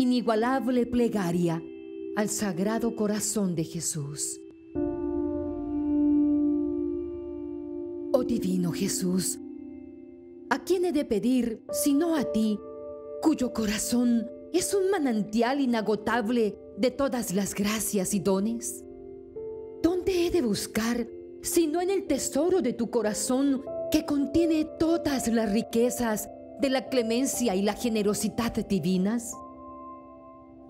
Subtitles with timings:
[0.00, 1.62] inigualable plegaria
[2.16, 4.40] al Sagrado Corazón de Jesús.
[8.12, 9.38] Oh Divino Jesús,
[10.48, 12.58] ¿a quién he de pedir sino a ti,
[13.20, 18.82] cuyo corazón es un manantial inagotable de todas las gracias y dones?
[19.82, 21.06] ¿Dónde he de buscar
[21.42, 26.30] sino en el tesoro de tu corazón que contiene todas las riquezas
[26.62, 29.34] de la clemencia y la generosidad divinas?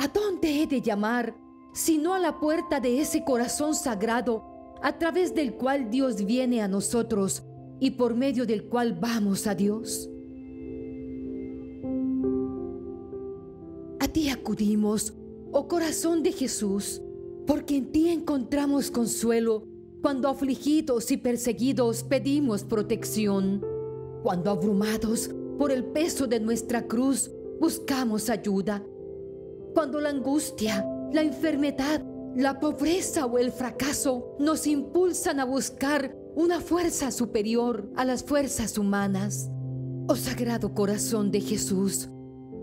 [0.00, 1.36] ¿A dónde he de llamar
[1.74, 4.42] sino a la puerta de ese corazón sagrado
[4.80, 7.42] a través del cual Dios viene a nosotros
[7.80, 10.08] y por medio del cual vamos a Dios?
[14.00, 15.12] A ti acudimos,
[15.52, 17.03] oh corazón de Jesús,
[17.47, 19.66] porque en ti encontramos consuelo
[20.00, 23.62] cuando afligidos y perseguidos pedimos protección,
[24.22, 28.82] cuando abrumados por el peso de nuestra cruz buscamos ayuda
[29.74, 32.02] cuando la angustia, la enfermedad,
[32.36, 38.78] la pobreza o el fracaso nos impulsan a buscar una fuerza superior a las fuerzas
[38.78, 39.50] humanas.
[40.08, 42.08] Oh Sagrado Corazón de Jesús,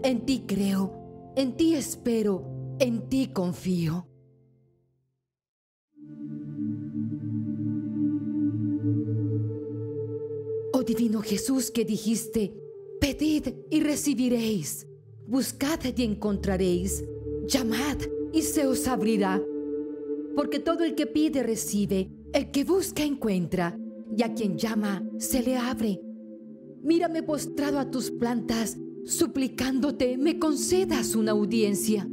[0.03, 4.07] en ti creo, en ti espero, en ti confío.
[10.73, 12.53] Oh Divino Jesús que dijiste,
[12.99, 14.87] pedid y recibiréis
[15.27, 17.03] Buscad y encontraréis,
[17.47, 17.97] llamad
[18.31, 19.43] y se os abrirá.
[20.37, 23.77] Porque todo el que pide recibe, el que busca encuentra,
[24.15, 25.99] y a quien llama se le abre.
[26.81, 32.07] Mírame postrado a tus plantas, suplicándote me concedas una audiencia.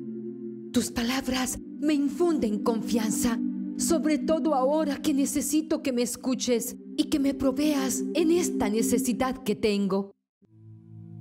[0.73, 3.39] Tus palabras me infunden confianza,
[3.77, 9.41] sobre todo ahora que necesito que me escuches y que me proveas en esta necesidad
[9.45, 10.11] que tengo.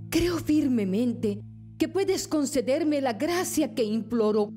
[0.09, 1.43] Creo firmemente
[1.83, 4.53] que puedes concederme la gracia que imploro,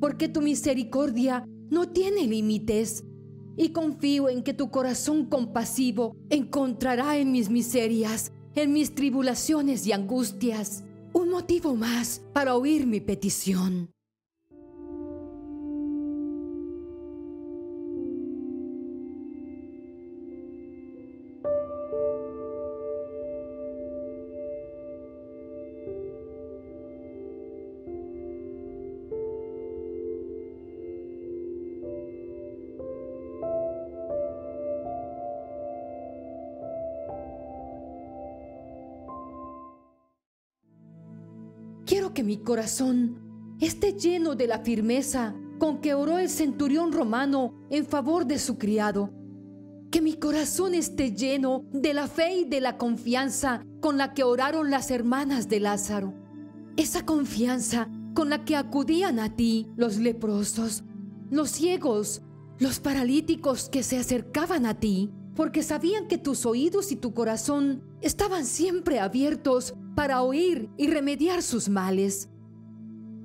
[0.00, 3.04] porque tu misericordia no tiene límites.
[3.54, 9.92] Y confío en que tu corazón compasivo encontrará en mis miserias, en mis tribulaciones y
[9.92, 10.82] angustias,
[11.12, 13.90] un motivo más para oír mi petición.
[42.14, 47.86] Que mi corazón esté lleno de la firmeza con que oró el centurión romano en
[47.86, 49.12] favor de su criado.
[49.90, 54.24] Que mi corazón esté lleno de la fe y de la confianza con la que
[54.24, 56.14] oraron las hermanas de Lázaro.
[56.76, 60.82] Esa confianza con la que acudían a ti los leprosos,
[61.30, 62.22] los ciegos,
[62.58, 67.82] los paralíticos que se acercaban a ti, porque sabían que tus oídos y tu corazón
[68.00, 72.28] estaban siempre abiertos para oír y remediar sus males.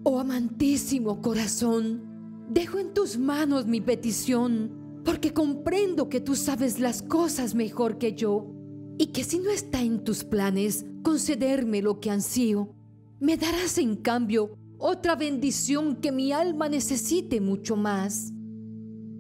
[0.04, 7.02] Oh amantísimo corazón, dejo en tus manos mi petición, porque comprendo que tú sabes las
[7.02, 8.52] cosas mejor que yo,
[8.98, 12.74] y que si no está en tus planes concederme lo que ansío,
[13.20, 18.32] me darás en cambio otra bendición que mi alma necesite mucho más.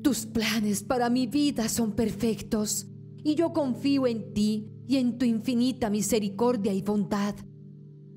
[0.01, 2.87] Tus planes para mi vida son perfectos,
[3.25, 7.33] y yo confío en ti y en tu infinita misericordia y bondad.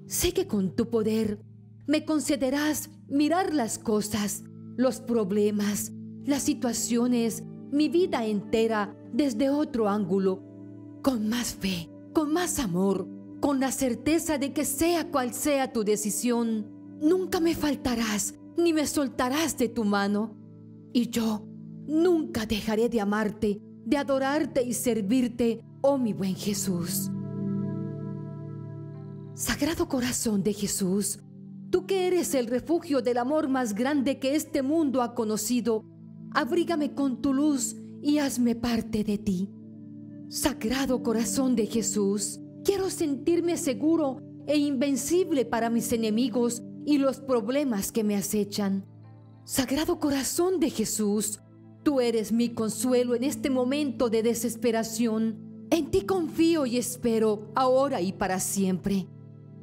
[0.07, 1.41] Sé que con tu poder
[1.87, 4.45] me concederás mirar las cosas,
[4.77, 5.93] los problemas,
[6.27, 7.43] las situaciones,
[7.73, 10.45] mi vida entera desde otro ángulo,
[11.03, 13.09] con más fe, con más amor,
[13.41, 16.67] con la certeza de que sea cual sea tu decisión,
[17.01, 20.37] nunca me faltarás ni me soltarás de tu mano.
[20.93, 21.49] Y yo
[21.87, 27.11] nunca dejaré de amarte, de adorarte y servirte oh mi buen Jesús.
[29.33, 31.21] Sagrado corazón de Jesús,
[31.71, 35.87] tú que eres el refugio del amor más grande que este mundo ha conocido,
[36.33, 39.49] abrígame con tu luz y hazme parte de ti.
[40.29, 47.91] Sagrado corazón de Jesús, quiero sentirme seguro e invencible para mis enemigos y los problemas
[47.91, 48.85] que me acechan.
[49.45, 51.41] Sagrado corazón de Jesús,
[51.89, 55.39] tú eres mi consuelo en este momento de desesperación
[55.71, 59.07] en ti confío y espero, ahora y para siempre.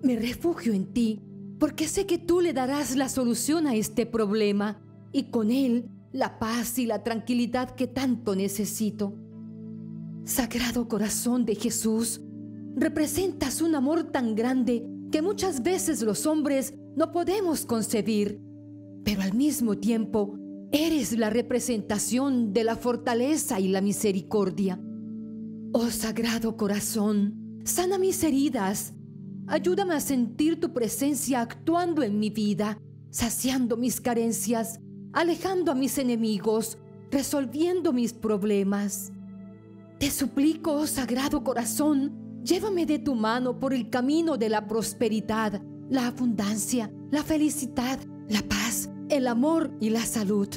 [0.01, 1.21] Me refugio en ti,
[1.59, 4.81] porque sé que tú le darás la solución a este problema
[5.11, 9.13] y con él la paz y la tranquilidad que tanto necesito.
[10.23, 12.21] Sagrado corazón de Jesús,
[12.75, 18.41] representas un amor tan grande que muchas veces los hombres no podemos concebir,
[19.03, 20.39] pero al mismo tiempo
[20.71, 24.79] eres la representación de la fortaleza y la misericordia.
[25.73, 28.93] Oh Sagrado Corazón, sana mis heridas,
[29.47, 32.79] ayúdame a sentir tu presencia actuando en mi vida,
[33.09, 34.79] saciando mis carencias,
[35.13, 36.77] alejando a mis enemigos,
[37.11, 39.11] resolviendo mis problemas.
[39.99, 45.61] Te suplico, oh Sagrado Corazón, llévame de tu mano por el camino de la prosperidad,
[45.89, 50.47] la abundancia, la felicidad, la paz, el amor y la salud.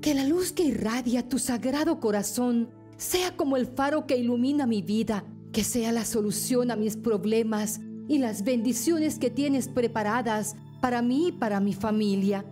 [0.00, 4.82] Que la luz que irradia tu Sagrado Corazón sea como el faro que ilumina mi
[4.82, 11.00] vida, que sea la solución a mis problemas y las bendiciones que tienes preparadas para
[11.00, 12.44] mí y para mi familia.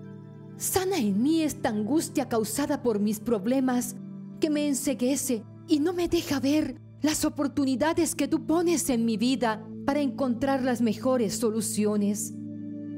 [0.57, 3.97] Sana en mí esta angustia causada por mis problemas
[4.41, 9.17] que me enseguece y no me deja ver las oportunidades que tú pones en mi
[9.17, 12.33] vida para encontrar las mejores soluciones.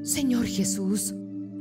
[0.02, 1.14] Señor Jesús,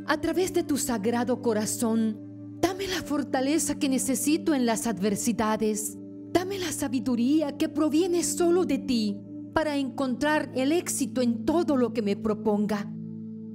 [0.05, 2.17] a través de tu sagrado corazón,
[2.59, 5.97] dame la fortaleza que necesito en las adversidades.
[6.31, 9.17] Dame la sabiduría que proviene solo de ti
[9.53, 12.91] para encontrar el éxito en todo lo que me proponga.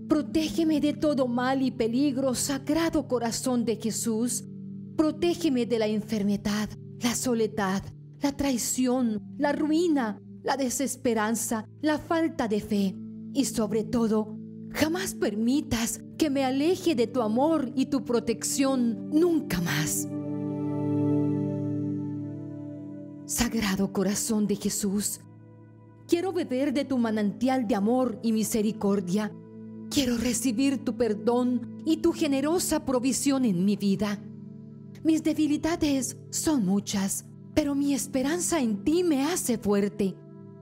[0.08, 4.44] Protégeme de todo mal y peligro, sagrado corazón de Jesús.
[4.96, 6.70] Protégeme de la enfermedad,
[7.00, 7.82] la soledad,
[8.20, 12.96] la traición, la ruina, la desesperanza, la falta de fe.
[13.34, 14.38] Y sobre todo,
[14.70, 20.06] jamás permitas que me aleje de tu amor y tu protección nunca más.
[23.24, 25.20] Sagrado corazón de Jesús,
[26.06, 29.32] quiero beber de tu manantial de amor y misericordia
[29.90, 34.22] Quiero recibir tu perdón y tu generosa provisión en mi vida.
[35.02, 37.24] Mis debilidades son muchas,
[37.54, 40.14] pero mi esperanza en ti me hace fuerte.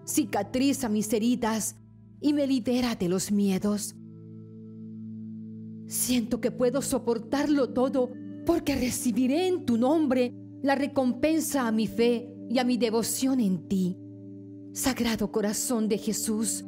[0.06, 1.76] Cicatriza mis heridas
[2.20, 3.96] y me libera de los miedos.
[5.86, 8.10] Siento que puedo soportarlo todo
[8.44, 13.68] porque recibiré en tu nombre la recompensa a mi fe y a mi devoción en
[13.68, 13.96] ti.
[14.72, 16.64] Sagrado corazón de Jesús,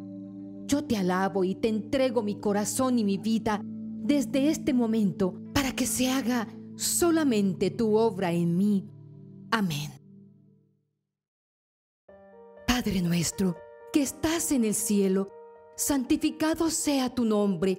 [0.67, 5.73] yo te alabo y te entrego mi corazón y mi vida desde este momento para
[5.73, 8.89] que se haga solamente tu obra en mí.
[9.51, 9.91] Amén.
[12.67, 13.57] Padre nuestro,
[13.93, 15.29] que estás en el cielo,
[15.77, 17.79] santificado sea tu nombre.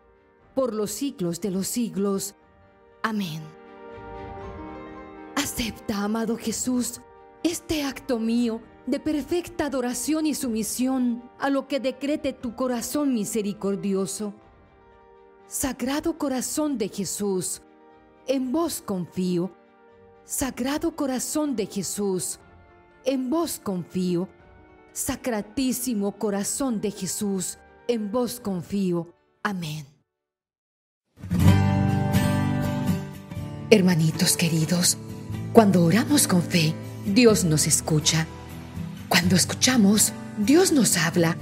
[0.53, 2.35] por los siglos de los siglos.
[3.03, 3.41] Amén.
[5.35, 7.01] Acepta, amado Jesús,
[7.43, 14.33] este acto mío de perfecta adoración y sumisión a lo que decrete tu corazón misericordioso.
[15.47, 17.61] Sagrado corazón de Jesús,
[18.27, 19.51] en vos confío.
[20.23, 22.39] Sagrado corazón de Jesús,
[23.03, 24.29] en vos confío.
[24.93, 29.13] Sacratísimo corazón de Jesús, en vos confío.
[29.43, 30.00] Amén.
[33.73, 34.97] Hermanitos queridos,
[35.53, 36.73] cuando oramos con fe,
[37.05, 38.27] Dios nos escucha.
[39.07, 41.37] Cuando escuchamos, Dios nos habla.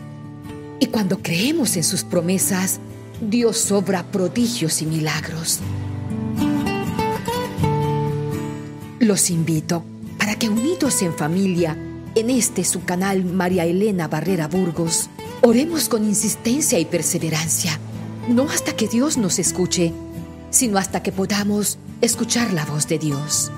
[0.79, 2.81] Y cuando creemos en sus promesas,
[3.19, 5.59] Dios obra prodigios y milagros.
[8.99, 9.83] Los invito
[10.19, 11.75] para que unidos en familia,
[12.13, 15.09] en este su canal María Elena Barrera Burgos,
[15.41, 17.79] oremos con insistencia y perseverancia,
[18.27, 19.93] no hasta que Dios nos escuche,
[20.51, 23.51] sino hasta que podamos escuchar la voz de Dios.